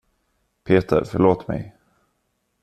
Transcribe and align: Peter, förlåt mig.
Peter, 0.63 1.03
förlåt 1.05 1.47
mig. 1.47 1.75